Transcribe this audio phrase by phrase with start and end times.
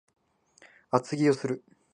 [0.89, 1.63] 厚着をする